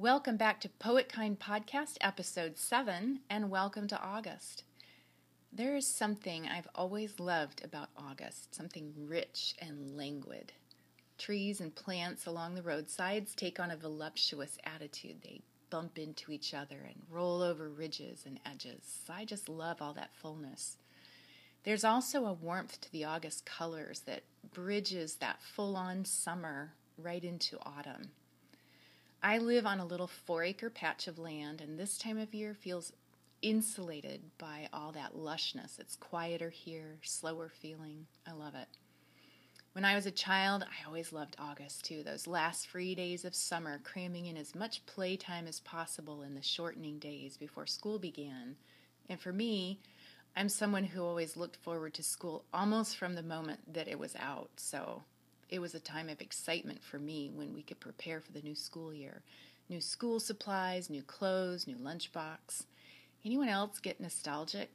Welcome 0.00 0.36
back 0.36 0.60
to 0.60 0.68
Poetkind 0.68 1.38
Podcast, 1.38 1.96
Episode 2.00 2.56
7, 2.56 3.18
and 3.28 3.50
welcome 3.50 3.88
to 3.88 4.00
August. 4.00 4.62
There 5.52 5.74
is 5.74 5.88
something 5.88 6.46
I've 6.46 6.68
always 6.72 7.18
loved 7.18 7.64
about 7.64 7.88
August, 7.96 8.54
something 8.54 8.92
rich 8.96 9.56
and 9.60 9.96
languid. 9.96 10.52
Trees 11.18 11.60
and 11.60 11.74
plants 11.74 12.26
along 12.26 12.54
the 12.54 12.62
roadsides 12.62 13.34
take 13.34 13.58
on 13.58 13.72
a 13.72 13.76
voluptuous 13.76 14.56
attitude. 14.62 15.16
They 15.24 15.40
bump 15.68 15.98
into 15.98 16.30
each 16.30 16.54
other 16.54 16.78
and 16.86 17.02
roll 17.10 17.42
over 17.42 17.68
ridges 17.68 18.22
and 18.24 18.38
edges. 18.46 19.00
I 19.10 19.24
just 19.24 19.48
love 19.48 19.82
all 19.82 19.94
that 19.94 20.14
fullness. 20.14 20.76
There's 21.64 21.82
also 21.82 22.24
a 22.24 22.32
warmth 22.34 22.80
to 22.82 22.92
the 22.92 23.02
August 23.02 23.44
colors 23.44 24.02
that 24.06 24.22
bridges 24.54 25.16
that 25.16 25.42
full 25.42 25.74
on 25.74 26.04
summer 26.04 26.74
right 26.96 27.24
into 27.24 27.58
autumn. 27.62 28.12
I 29.22 29.38
live 29.38 29.66
on 29.66 29.80
a 29.80 29.84
little 29.84 30.06
four 30.06 30.44
acre 30.44 30.70
patch 30.70 31.08
of 31.08 31.18
land, 31.18 31.60
and 31.60 31.76
this 31.76 31.98
time 31.98 32.18
of 32.18 32.32
year 32.32 32.54
feels 32.54 32.92
insulated 33.42 34.22
by 34.38 34.68
all 34.72 34.92
that 34.92 35.16
lushness. 35.16 35.80
It's 35.80 35.96
quieter 35.96 36.50
here, 36.50 36.98
slower 37.02 37.48
feeling. 37.48 38.06
I 38.26 38.32
love 38.32 38.54
it. 38.54 38.68
When 39.72 39.84
I 39.84 39.96
was 39.96 40.06
a 40.06 40.12
child, 40.12 40.62
I 40.62 40.86
always 40.86 41.12
loved 41.12 41.36
August 41.38 41.84
too, 41.84 42.02
those 42.04 42.28
last 42.28 42.68
free 42.68 42.94
days 42.94 43.24
of 43.24 43.34
summer, 43.34 43.80
cramming 43.82 44.26
in 44.26 44.36
as 44.36 44.54
much 44.54 44.86
playtime 44.86 45.46
as 45.48 45.60
possible 45.60 46.22
in 46.22 46.34
the 46.34 46.42
shortening 46.42 46.98
days 46.98 47.36
before 47.36 47.66
school 47.66 47.98
began. 47.98 48.56
And 49.08 49.20
for 49.20 49.32
me, 49.32 49.80
I'm 50.36 50.48
someone 50.48 50.84
who 50.84 51.02
always 51.02 51.36
looked 51.36 51.56
forward 51.56 51.94
to 51.94 52.02
school 52.04 52.44
almost 52.52 52.96
from 52.96 53.16
the 53.16 53.22
moment 53.22 53.72
that 53.72 53.88
it 53.88 53.98
was 53.98 54.14
out. 54.16 54.50
So 54.56 55.02
it 55.48 55.60
was 55.60 55.74
a 55.74 55.80
time 55.80 56.08
of 56.08 56.20
excitement 56.20 56.82
for 56.82 56.98
me 56.98 57.30
when 57.34 57.54
we 57.54 57.62
could 57.62 57.80
prepare 57.80 58.20
for 58.20 58.32
the 58.32 58.42
new 58.42 58.54
school 58.54 58.92
year. 58.92 59.22
New 59.68 59.80
school 59.80 60.20
supplies, 60.20 60.88
new 60.88 61.02
clothes, 61.02 61.66
new 61.66 61.76
lunchbox. 61.76 62.64
Anyone 63.24 63.48
else 63.48 63.78
get 63.80 64.00
nostalgic? 64.00 64.70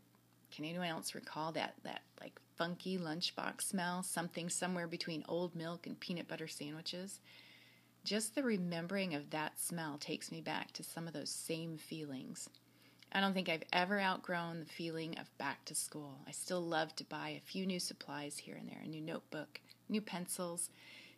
Can 0.55 0.65
anyone 0.65 0.87
else 0.87 1.15
recall 1.15 1.51
that 1.53 1.73
that 1.83 2.01
like 2.21 2.39
funky 2.57 2.97
lunchbox 2.97 3.63
smell, 3.63 4.03
something 4.03 4.49
somewhere 4.49 4.87
between 4.87 5.25
old 5.27 5.55
milk 5.55 5.87
and 5.87 5.99
peanut 5.99 6.27
butter 6.27 6.47
sandwiches? 6.47 7.19
Just 8.03 8.35
the 8.35 8.43
remembering 8.43 9.15
of 9.15 9.29
that 9.29 9.59
smell 9.59 9.97
takes 9.97 10.31
me 10.31 10.41
back 10.41 10.71
to 10.73 10.83
some 10.83 11.07
of 11.07 11.13
those 11.13 11.29
same 11.29 11.77
feelings. 11.77 12.49
I 13.15 13.21
don't 13.21 13.33
think 13.33 13.47
I've 13.47 13.63
ever 13.71 13.99
outgrown 13.99 14.59
the 14.59 14.65
feeling 14.65 15.19
of 15.19 15.37
back 15.37 15.65
to 15.65 15.75
school. 15.75 16.17
I 16.27 16.31
still 16.31 16.61
love 16.61 16.95
to 16.95 17.03
buy 17.03 17.29
a 17.29 17.47
few 17.47 17.67
new 17.67 17.79
supplies 17.79 18.39
here 18.39 18.55
and 18.55 18.67
there 18.67 18.81
a 18.83 18.87
new 18.87 19.01
notebook, 19.01 19.61
new 19.87 20.01
pencils, 20.01 20.71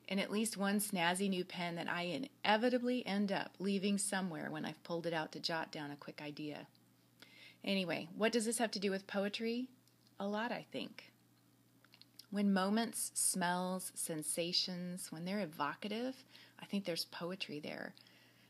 and 0.10 0.20
at 0.20 0.30
least 0.30 0.58
one 0.58 0.82
snazzy 0.82 1.30
new 1.30 1.46
pen 1.46 1.76
that 1.76 1.90
I 1.90 2.28
inevitably 2.44 3.08
end 3.08 3.32
up 3.32 3.52
leaving 3.60 3.98
somewhere 3.98 4.52
when 4.52 4.66
I've 4.66 4.84
pulled 4.84 5.08
it 5.08 5.14
out 5.14 5.32
to 5.32 5.40
jot 5.40 5.72
down 5.72 5.90
a 5.90 5.96
quick 5.96 6.22
idea. 6.22 6.68
Anyway, 7.64 8.10
what 8.18 8.34
does 8.34 8.46
this 8.46 8.58
have 8.58 8.72
to 8.72 8.80
do 8.80 8.92
with 8.92 9.08
poetry? 9.08 9.70
A 10.20 10.28
lot, 10.28 10.52
I 10.52 10.66
think. 10.72 11.12
When 12.30 12.52
moments, 12.52 13.12
smells, 13.14 13.94
sensations, 13.96 15.14
when 15.14 15.24
they're 15.24 15.40
evocative, 15.40 16.26
I 16.62 16.66
think 16.66 16.84
there's 16.84 17.06
poetry 17.06 17.62
there 17.62 17.94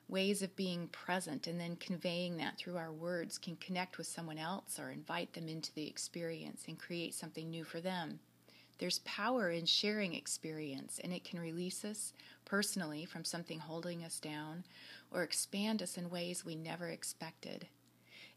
ways 0.08 0.42
of 0.42 0.56
being 0.56 0.88
present 0.89 1.48
and 1.48 1.59
then 1.59 1.75
conveying 1.78 2.38
that 2.38 2.58
through 2.58 2.78
our 2.78 2.92
words 2.92 3.38
can 3.38 3.56
connect 3.56 3.98
with 3.98 4.08
someone 4.08 4.38
else 4.38 4.80
or 4.80 4.92
invite 4.92 5.34
them 5.34 5.48
into 5.48 5.73
the 5.73 5.88
experience 5.88 6.64
and 6.67 6.78
create 6.78 7.14
something 7.14 7.50
new 7.50 7.64
for 7.64 7.81
them. 7.81 8.20
There's 8.78 9.00
power 9.00 9.50
in 9.50 9.66
sharing 9.66 10.14
experience, 10.14 11.00
and 11.02 11.14
it 11.14 11.23
can 11.23 11.39
release 11.39 11.86
us 11.86 12.14
personally 12.44 13.06
from 13.06 13.23
something 13.23 13.59
holding 13.59 14.03
us 14.03 14.20
down 14.20 14.66
or 15.11 15.23
expand 15.23 15.82
us 15.82 15.98
in 15.98 16.10
ways 16.10 16.45
we 16.45 16.55
never 16.55 16.89
expected. 16.89 17.67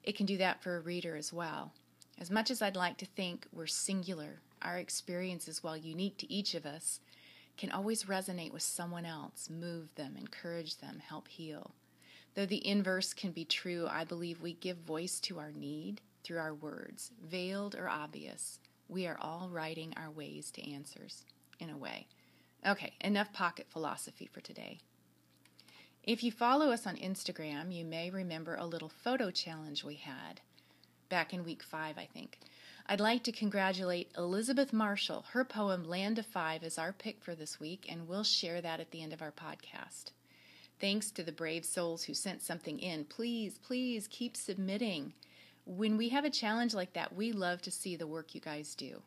It 0.05 0.17
can 0.17 0.27
do 0.27 0.39
that 0.39 0.63
for 0.63 0.77
a 0.77 0.81
reader 0.81 1.17
as 1.17 1.33
well. 1.33 1.73
As 2.21 2.31
much 2.31 2.51
as 2.51 2.63
I'd 2.63 2.77
like 2.77 2.99
to 2.99 3.07
think 3.07 3.47
we're 3.53 3.67
singular, 3.67 4.41
our 4.63 4.79
experiences, 4.79 5.63
while 5.63 5.77
unique 5.77 6.19
to 6.19 6.33
each 6.33 6.55
of 6.55 6.67
us, 6.67 7.01
can 7.59 7.71
always 7.71 8.05
resonate 8.05 8.53
with 8.53 8.63
someone 8.63 9.05
else, 9.05 9.51
move 9.51 9.95
them, 9.97 10.17
encourage 10.17 10.79
them, 10.79 11.03
help 11.07 11.29
heal. 11.29 11.73
Though 12.35 12.47
the 12.47 12.67
inverse 12.67 13.13
can 13.13 13.33
be 13.33 13.45
true, 13.45 13.87
I 13.91 14.05
believe 14.05 14.41
we 14.41 14.55
give 14.55 14.79
voice 14.79 15.19
to 15.21 15.39
our 15.39 15.51
need 15.51 16.01
through 16.23 16.39
our 16.39 16.55
words, 16.55 17.11
veiled 17.23 17.75
or 17.75 17.89
obvious. 17.89 18.61
We 18.89 19.07
are 19.07 19.19
all 19.21 19.49
writing 19.51 19.93
our 19.97 20.11
ways 20.11 20.51
to 20.53 20.73
answers, 20.73 21.25
in 21.59 21.69
a 21.69 21.77
way. 21.77 22.07
Okay, 22.67 22.95
enough 23.01 23.33
pocket 23.33 23.67
philosophy 23.69 24.27
for 24.27 24.41
today. 24.41 24.79
If 26.05 26.23
you 26.23 26.31
follow 26.31 26.71
us 26.71 26.87
on 26.87 26.97
Instagram, 26.97 27.75
you 27.75 27.85
may 27.85 28.09
remember 28.09 28.55
a 28.55 28.67
little 28.67 28.89
photo 28.89 29.31
challenge 29.31 29.85
we 29.85 29.97
had 29.97 30.41
back 31.09 31.35
in 31.35 31.45
week 31.45 31.63
five, 31.63 31.99
I 31.99 32.07
think. 32.07 32.39
I'd 32.91 33.01
like 33.01 33.23
to 33.25 33.33
congratulate 33.33 34.11
Elizabeth 34.17 34.73
Marshall. 34.73 35.27
Her 35.33 35.45
poem 35.45 35.85
Land 35.85 36.19
of 36.19 36.25
Five 36.25 36.63
is 36.63 36.79
our 36.79 36.91
pick 36.91 37.23
for 37.23 37.35
this 37.35 37.61
week, 37.61 37.85
and 37.87 38.09
we'll 38.09 38.25
share 38.25 38.63
that 38.63 38.81
at 38.81 38.93
the 38.93 39.03
end 39.03 39.13
of 39.13 39.21
our 39.21 39.31
podcast. 39.31 40.13
Thanks 40.81 41.11
to 41.11 41.23
the 41.23 41.31
brave 41.31 41.67
souls 41.67 42.05
who 42.05 42.15
sent 42.15 42.41
something 42.41 42.79
in. 42.79 43.05
Please, 43.05 43.59
please 43.59 44.09
keep 44.09 44.39
submitting. 44.39 45.13
When 45.67 45.99
we 45.99 46.09
have 46.09 46.25
a 46.25 46.31
challenge 46.31 46.73
like 46.73 46.95
that, 46.95 47.15
we 47.15 47.31
love 47.31 47.61
to 47.63 47.71
see 47.71 47.95
the 47.95 48.07
work 48.07 48.35
you 48.35 48.41
guys 48.41 48.75
do. 48.75 49.03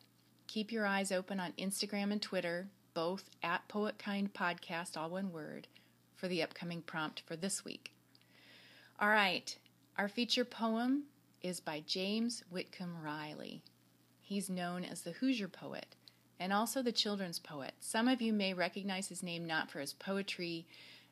Keep 0.46 0.70
your 0.70 0.86
eyes 0.86 1.10
open 1.10 1.40
on 1.40 1.50
Instagram 1.58 2.12
and 2.12 2.22
Twitter, 2.22 2.68
both 2.94 3.30
at 3.42 3.66
Poetkind 3.66 4.30
Podcast, 4.30 4.96
all 4.96 5.10
one 5.10 5.32
word, 5.32 5.66
for 6.14 6.28
the 6.28 6.40
upcoming 6.40 6.82
prompt 6.82 7.22
for 7.26 7.34
this 7.34 7.64
week. 7.64 7.90
All 9.00 9.08
right, 9.08 9.56
our 9.98 10.08
feature 10.08 10.44
poem 10.44 11.02
is 11.42 11.58
by 11.58 11.82
James 11.84 12.44
Whitcomb 12.48 13.02
Riley. 13.02 13.60
He's 14.32 14.48
known 14.48 14.82
as 14.82 15.02
the 15.02 15.12
Hoosier 15.12 15.46
poet 15.46 15.94
and 16.40 16.54
also 16.54 16.80
the 16.80 16.90
children's 16.90 17.38
poet. 17.38 17.74
Some 17.80 18.08
of 18.08 18.22
you 18.22 18.32
may 18.32 18.54
recognize 18.54 19.08
his 19.08 19.22
name 19.22 19.44
not 19.44 19.70
for 19.70 19.78
his 19.78 19.92
poetry 19.92 20.66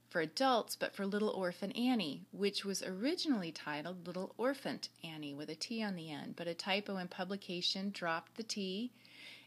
for 0.09 0.23
adults, 0.23 0.75
but 0.75 0.95
for 0.95 1.05
Little 1.05 1.29
Orphan 1.29 1.71
Annie, 1.73 2.23
which 2.33 2.65
was 2.65 2.83
originally 2.83 3.53
titled 3.53 4.07
Little 4.07 4.35
Orphant 4.39 4.89
Annie 5.05 5.35
with 5.35 5.51
a 5.51 5.55
T 5.55 5.83
on 5.83 5.97
the 5.97 6.11
end, 6.11 6.35
but 6.35 6.47
a 6.47 6.55
typo 6.55 6.97
in 6.97 7.09
publication 7.09 7.91
dropped 7.91 8.39
the 8.39 8.43
T 8.43 8.91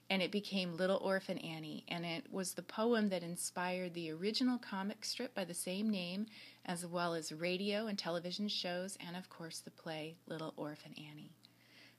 and 0.07 0.21
it 0.21 0.31
became 0.31 0.77
Little 0.77 0.97
Orphan 0.97 1.39
Annie. 1.39 1.83
And 1.87 2.05
it 2.05 2.31
was 2.31 2.53
the 2.53 2.61
poem 2.61 3.09
that 3.09 3.23
inspired 3.23 3.95
the 3.95 4.11
original 4.11 4.59
comic 4.59 5.03
strip 5.03 5.33
by 5.33 5.45
the 5.45 5.55
same 5.55 5.89
name, 5.89 6.27
as 6.63 6.85
well 6.85 7.15
as 7.15 7.31
radio 7.31 7.87
and 7.87 7.97
television 7.97 8.49
shows, 8.49 8.99
and 9.03 9.17
of 9.17 9.31
course 9.31 9.57
the 9.57 9.71
play 9.71 10.17
Little 10.27 10.53
Orphan 10.57 10.93
Annie. 10.95 11.31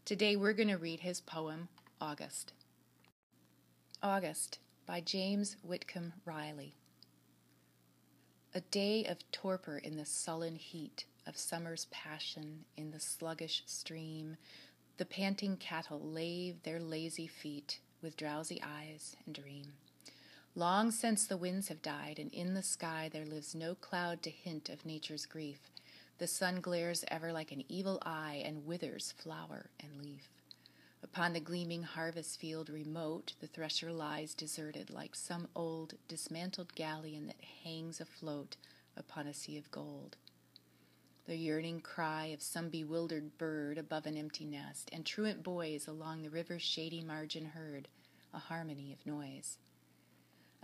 Today 0.04 0.36
we're 0.36 0.52
going 0.52 0.68
to 0.68 0.76
read 0.76 1.00
his 1.00 1.22
poem, 1.22 1.68
August. 1.98 2.52
August 4.02 4.58
by 4.84 5.00
James 5.00 5.56
Whitcomb 5.62 6.12
Riley. 6.26 6.74
A 8.54 8.60
day 8.60 9.06
of 9.06 9.20
torpor 9.32 9.78
in 9.78 9.96
the 9.96 10.04
sullen 10.04 10.56
heat 10.56 11.06
of 11.26 11.38
summer's 11.38 11.86
passion 11.90 12.66
in 12.76 12.90
the 12.90 13.00
sluggish 13.00 13.62
stream, 13.64 14.36
the 14.98 15.06
panting 15.06 15.56
cattle 15.56 16.02
lave 16.02 16.62
their 16.64 16.80
lazy 16.80 17.26
feet 17.26 17.78
with 18.02 18.18
drowsy 18.18 18.60
eyes 18.62 19.16
and 19.24 19.34
dream. 19.34 19.72
Long 20.54 20.90
since 20.90 21.26
the 21.26 21.38
winds 21.38 21.68
have 21.68 21.80
died, 21.80 22.18
and 22.18 22.30
in 22.30 22.52
the 22.52 22.62
sky 22.62 23.08
there 23.10 23.24
lives 23.24 23.54
no 23.54 23.74
cloud 23.74 24.22
to 24.24 24.30
hint 24.30 24.68
of 24.68 24.84
nature's 24.84 25.24
grief, 25.24 25.70
the 26.18 26.26
sun 26.26 26.60
glares 26.60 27.04
ever 27.08 27.32
like 27.32 27.50
an 27.50 27.64
evil 27.68 28.00
eye 28.02 28.42
and 28.44 28.66
withers 28.66 29.12
flower 29.18 29.70
and 29.80 30.02
leaf. 30.02 30.28
Upon 31.02 31.32
the 31.32 31.40
gleaming 31.40 31.82
harvest 31.82 32.40
field 32.40 32.70
remote, 32.70 33.34
the 33.40 33.46
thresher 33.46 33.92
lies 33.92 34.32
deserted 34.32 34.90
like 34.90 35.14
some 35.14 35.48
old, 35.54 35.94
dismantled 36.08 36.74
galleon 36.74 37.26
that 37.26 37.44
hangs 37.64 38.00
afloat 38.00 38.56
upon 38.96 39.26
a 39.26 39.34
sea 39.34 39.58
of 39.58 39.70
gold. 39.70 40.16
The 41.26 41.36
yearning 41.36 41.80
cry 41.80 42.26
of 42.26 42.42
some 42.42 42.68
bewildered 42.68 43.36
bird 43.36 43.76
above 43.76 44.06
an 44.06 44.16
empty 44.16 44.44
nest, 44.44 44.88
and 44.92 45.04
truant 45.04 45.42
boys 45.42 45.88
along 45.88 46.22
the 46.22 46.30
river's 46.30 46.62
shady 46.62 47.02
margin 47.02 47.46
heard, 47.46 47.88
a 48.32 48.38
harmony 48.38 48.92
of 48.92 49.06
noise 49.06 49.58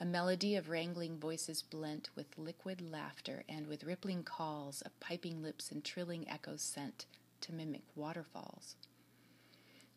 a 0.01 0.05
melody 0.07 0.57
of 0.57 0.71
wrangling 0.71 1.19
voices 1.19 1.61
blent 1.61 2.09
with 2.17 2.39
liquid 2.39 2.81
laughter 2.81 3.45
and 3.47 3.67
with 3.67 3.85
rippling 3.85 4.23
calls 4.23 4.81
of 4.81 4.99
piping 4.99 5.43
lips 5.43 5.71
and 5.71 5.85
trilling 5.85 6.27
echoes 6.27 6.63
sent 6.63 7.05
to 7.43 7.53
mimic 7.53 7.83
waterfalls. 7.95 8.77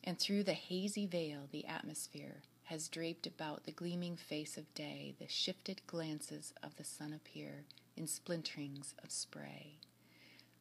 And 0.03 0.19
through 0.19 0.44
the 0.44 0.53
hazy 0.53 1.05
veil 1.05 1.47
the 1.53 1.65
atmosphere 1.65 2.41
has 2.65 2.89
draped 2.89 3.25
about 3.25 3.63
the 3.63 3.71
gleaming 3.71 4.17
face 4.17 4.57
of 4.57 4.73
day, 4.73 5.15
the 5.19 5.27
shifted 5.29 5.81
glances 5.88 6.53
of 6.61 6.75
the 6.75 6.83
sun 6.83 7.13
appear 7.13 7.63
in 7.95 8.05
splinterings 8.05 8.94
of 9.01 9.09
spray. 9.09 9.77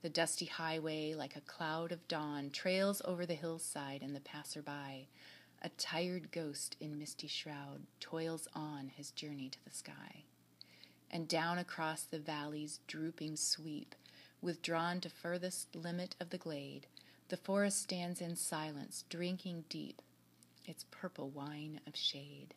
The 0.03 0.09
dusty 0.09 0.47
highway, 0.47 1.15
like 1.15 1.35
a 1.35 1.41
cloud 1.41 1.91
of 1.91 2.06
dawn, 2.06 2.50
trails 2.50 3.03
over 3.05 3.27
the 3.27 3.35
hillside 3.35 4.03
and 4.03 4.15
the 4.15 4.21
passerby, 4.21 5.09
a 5.62 5.70
tired 5.70 6.31
ghost 6.32 6.76
in 6.81 6.99
misty 6.99 7.26
shroud 7.29 7.87
toils 8.00 8.49
on 8.55 8.91
his 8.94 9.11
journey 9.12 9.49
to 9.49 9.64
the 9.64 9.75
sky. 9.75 10.25
And 11.11 11.29
down 11.29 11.59
across 11.59 12.03
the 12.03 12.19
valley's 12.19 12.81
drooping 12.87 13.37
sweep, 13.37 13.94
Withdrawn 14.43 15.00
to 15.00 15.09
furthest 15.09 15.73
limit 15.76 16.17
of 16.19 16.31
the 16.31 16.38
glade, 16.38 16.88
the 17.29 17.37
forest 17.37 17.81
stands 17.81 18.20
in 18.20 18.35
silence, 18.35 19.05
drinking 19.09 19.64
deep 19.69 20.03
its 20.67 20.85
purple 20.91 21.31
wine 21.31 21.81
of 21.87 21.94
shade. 21.94 22.55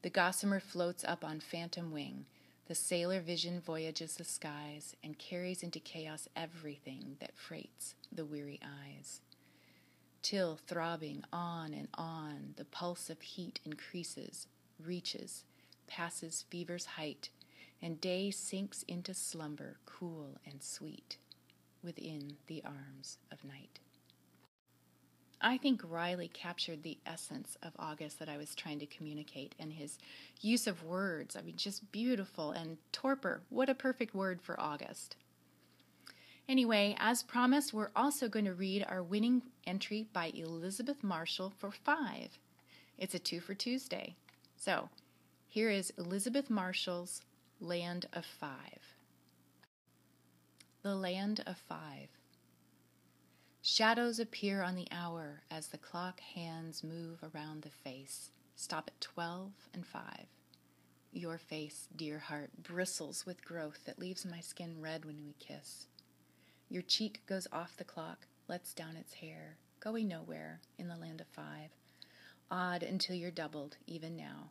The 0.00 0.08
gossamer 0.08 0.60
floats 0.60 1.04
up 1.04 1.22
on 1.22 1.40
phantom 1.40 1.92
wing. 1.92 2.24
The 2.68 2.74
sailor 2.74 3.20
vision 3.20 3.60
voyages 3.60 4.16
the 4.16 4.24
skies 4.24 4.96
and 5.04 5.18
carries 5.18 5.62
into 5.62 5.78
chaos 5.78 6.26
everything 6.34 7.16
that 7.20 7.36
freights 7.36 7.94
the 8.10 8.24
weary 8.24 8.60
eyes. 8.64 9.20
Till, 10.22 10.56
throbbing 10.56 11.24
on 11.32 11.72
and 11.72 11.88
on, 11.94 12.54
the 12.56 12.64
pulse 12.64 13.08
of 13.08 13.22
heat 13.22 13.58
increases, 13.64 14.46
reaches, 14.78 15.44
passes 15.86 16.44
fever's 16.50 16.84
height, 16.86 17.30
and 17.82 18.00
day 18.00 18.30
sinks 18.30 18.82
into 18.84 19.14
slumber, 19.14 19.78
cool 19.86 20.38
and 20.44 20.62
sweet, 20.62 21.16
within 21.82 22.36
the 22.46 22.62
arms 22.64 23.18
of 23.32 23.44
night. 23.44 23.80
I 25.42 25.56
think 25.56 25.80
Riley 25.82 26.28
captured 26.28 26.82
the 26.82 26.98
essence 27.06 27.56
of 27.62 27.72
August 27.78 28.18
that 28.18 28.28
I 28.28 28.36
was 28.36 28.54
trying 28.54 28.78
to 28.80 28.86
communicate 28.86 29.54
and 29.58 29.72
his 29.72 29.98
use 30.42 30.66
of 30.66 30.84
words. 30.84 31.34
I 31.34 31.40
mean, 31.40 31.56
just 31.56 31.90
beautiful. 31.92 32.50
And 32.50 32.76
torpor, 32.92 33.40
what 33.48 33.70
a 33.70 33.74
perfect 33.74 34.14
word 34.14 34.42
for 34.42 34.60
August. 34.60 35.16
Anyway, 36.50 36.96
as 36.98 37.22
promised, 37.22 37.72
we're 37.72 37.92
also 37.94 38.28
going 38.28 38.44
to 38.44 38.52
read 38.52 38.84
our 38.88 39.04
winning 39.04 39.40
entry 39.68 40.08
by 40.12 40.32
Elizabeth 40.34 41.00
Marshall 41.00 41.52
for 41.56 41.70
five. 41.70 42.40
It's 42.98 43.14
a 43.14 43.20
two 43.20 43.38
for 43.38 43.54
Tuesday. 43.54 44.16
So 44.56 44.88
here 45.46 45.70
is 45.70 45.92
Elizabeth 45.96 46.50
Marshall's 46.50 47.22
Land 47.60 48.06
of 48.12 48.26
Five. 48.26 48.96
The 50.82 50.96
Land 50.96 51.44
of 51.46 51.56
Five. 51.56 52.08
Shadows 53.62 54.18
appear 54.18 54.60
on 54.60 54.74
the 54.74 54.88
hour 54.90 55.42
as 55.52 55.68
the 55.68 55.78
clock 55.78 56.18
hands 56.18 56.82
move 56.82 57.20
around 57.32 57.62
the 57.62 57.70
face. 57.70 58.32
Stop 58.56 58.88
at 58.92 59.00
12 59.00 59.52
and 59.72 59.86
5. 59.86 60.02
Your 61.12 61.38
face, 61.38 61.86
dear 61.94 62.18
heart, 62.18 62.50
bristles 62.60 63.24
with 63.24 63.44
growth 63.44 63.84
that 63.86 64.00
leaves 64.00 64.26
my 64.26 64.40
skin 64.40 64.80
red 64.80 65.04
when 65.04 65.22
we 65.24 65.36
kiss. 65.38 65.86
Your 66.70 66.82
cheek 66.82 67.20
goes 67.26 67.48
off 67.52 67.76
the 67.76 67.84
clock, 67.84 68.28
lets 68.46 68.72
down 68.72 68.96
its 68.96 69.14
hair, 69.14 69.56
going 69.80 70.06
nowhere 70.06 70.60
in 70.78 70.86
the 70.86 70.96
land 70.96 71.20
of 71.20 71.26
five. 71.26 71.70
Odd 72.48 72.84
until 72.84 73.16
you're 73.16 73.32
doubled, 73.32 73.76
even 73.88 74.16
now. 74.16 74.50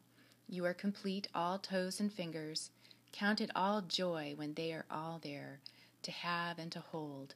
You 0.49 0.65
are 0.65 0.73
complete, 0.73 1.29
all 1.33 1.59
toes 1.59 2.01
and 2.01 2.11
fingers. 2.11 2.71
Count 3.13 3.39
it 3.39 3.51
all 3.55 3.81
joy 3.81 4.33
when 4.35 4.53
they 4.53 4.73
are 4.73 4.85
all 4.91 5.19
there, 5.23 5.61
to 6.03 6.11
have 6.11 6.59
and 6.59 6.69
to 6.73 6.81
hold 6.81 7.35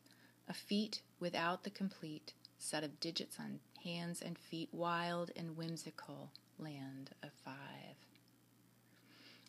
a 0.49 0.53
feat 0.53 1.01
without 1.17 1.63
the 1.63 1.69
complete 1.69 2.33
set 2.59 2.83
of 2.83 2.99
digits 2.99 3.37
on 3.39 3.61
hands 3.85 4.21
and 4.21 4.37
feet, 4.37 4.67
wild 4.73 5.31
and 5.37 5.55
whimsical 5.55 6.31
land 6.59 7.11
of 7.23 7.31
five. 7.45 7.95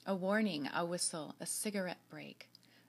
A 0.07 0.15
warning, 0.15 0.69
a 0.73 0.85
whistle, 0.85 1.35
a 1.41 1.47
cigarette 1.47 2.09
break, 2.09 2.49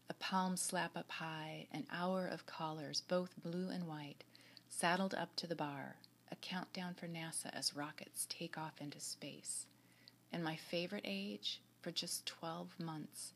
a 0.09 0.13
palm 0.13 0.55
slap 0.55 0.95
up 0.95 1.09
high, 1.09 1.67
an 1.71 1.85
hour 1.91 2.27
of 2.27 2.45
callers, 2.45 3.01
both 3.01 3.41
blue 3.41 3.69
and 3.69 3.87
white, 3.87 4.23
saddled 4.69 5.13
up 5.15 5.35
to 5.35 5.47
the 5.47 5.55
bar, 5.55 5.97
a 6.31 6.35
countdown 6.35 6.93
for 6.93 7.07
NASA 7.07 7.49
as 7.53 7.75
rockets 7.75 8.27
take 8.29 8.57
off 8.57 8.79
into 8.79 8.99
space. 8.99 9.65
And 10.31 10.43
my 10.43 10.55
favorite 10.55 11.05
age, 11.05 11.61
for 11.81 11.91
just 11.91 12.25
12 12.25 12.79
months, 12.79 13.33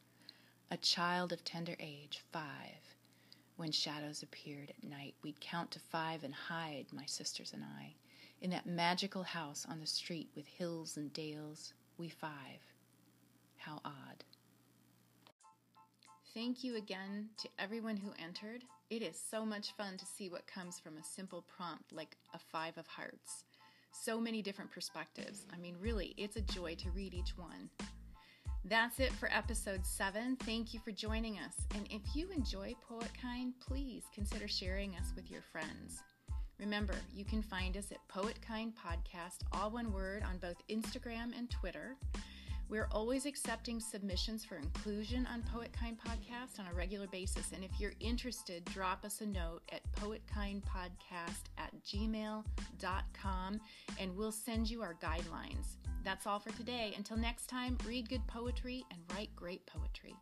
a 0.69 0.77
child 0.77 1.33
of 1.33 1.43
tender 1.43 1.75
age, 1.79 2.23
five, 2.31 2.95
when 3.57 3.71
shadows 3.71 4.23
appeared 4.23 4.69
at 4.69 4.89
night, 4.89 5.15
we'd 5.21 5.41
count 5.41 5.71
to 5.71 5.79
five 5.79 6.23
and 6.23 6.33
hide, 6.33 6.85
my 6.91 7.05
sisters 7.05 7.51
and 7.53 7.63
I, 7.63 7.93
in 8.41 8.51
that 8.51 8.65
magical 8.65 9.23
house 9.23 9.65
on 9.69 9.79
the 9.79 9.85
street 9.87 10.29
with 10.35 10.47
hills 10.47 10.95
and 10.97 11.11
dales. 11.11 11.73
We 11.97 12.09
five. 12.09 12.61
How 13.57 13.81
odd. 13.83 14.23
Thank 16.35 16.63
you 16.63 16.75
again 16.75 17.29
to 17.37 17.49
everyone 17.57 17.97
who 17.97 18.11
entered. 18.23 18.63
It 18.91 19.01
is 19.01 19.19
so 19.19 19.43
much 19.43 19.71
fun 19.71 19.97
to 19.97 20.05
see 20.05 20.29
what 20.29 20.45
comes 20.45 20.79
from 20.79 20.95
a 20.97 21.03
simple 21.03 21.43
prompt 21.55 21.91
like 21.91 22.15
a 22.35 22.39
five 22.39 22.77
of 22.77 22.85
hearts. 22.85 23.45
So 23.91 24.21
many 24.21 24.43
different 24.43 24.71
perspectives. 24.71 25.47
I 25.51 25.57
mean, 25.57 25.75
really, 25.81 26.13
it's 26.17 26.35
a 26.35 26.41
joy 26.41 26.75
to 26.75 26.91
read 26.91 27.15
each 27.15 27.35
one. 27.35 27.71
That's 28.63 28.99
it 28.99 29.11
for 29.13 29.27
episode 29.33 29.83
7. 29.83 30.35
Thank 30.35 30.71
you 30.71 30.79
for 30.79 30.91
joining 30.91 31.39
us. 31.39 31.55
And 31.73 31.87
if 31.89 32.15
you 32.15 32.29
enjoy 32.29 32.75
Poetkind, 32.87 33.53
please 33.59 34.03
consider 34.13 34.47
sharing 34.47 34.95
us 34.95 35.11
with 35.15 35.31
your 35.31 35.41
friends. 35.41 36.03
Remember, 36.59 36.95
you 37.15 37.25
can 37.25 37.41
find 37.41 37.75
us 37.75 37.91
at 37.91 38.07
Poetkind 38.07 38.73
Podcast, 38.73 39.39
all 39.51 39.71
one 39.71 39.91
word, 39.91 40.23
on 40.29 40.37
both 40.37 40.57
Instagram 40.69 41.35
and 41.35 41.49
Twitter. 41.49 41.95
We're 42.69 42.87
always 42.91 43.25
accepting 43.25 43.79
submissions 43.79 44.45
for 44.45 44.55
inclusion 44.55 45.27
on 45.33 45.41
Poetkind 45.41 45.97
Podcast 45.97 46.59
on 46.59 46.67
a 46.71 46.73
regular 46.75 47.07
basis. 47.07 47.51
And 47.51 47.63
if 47.63 47.71
you're 47.79 47.93
interested, 47.99 48.63
drop 48.65 49.03
us 49.03 49.21
a 49.21 49.25
note 49.25 49.63
at 49.71 49.81
poetkindpodcast 49.93 50.61
at 51.57 51.73
gmail.com 51.83 53.59
and 53.99 54.15
we'll 54.15 54.31
send 54.31 54.69
you 54.69 54.83
our 54.83 54.93
guidelines. 55.01 55.77
That's 56.03 56.27
all 56.27 56.39
for 56.39 56.51
today. 56.51 56.93
Until 56.95 57.17
next 57.17 57.47
time, 57.47 57.75
read 57.87 58.07
good 58.07 58.25
poetry 58.27 58.85
and 58.91 59.01
write 59.13 59.35
great 59.35 59.65
poetry. 59.65 60.15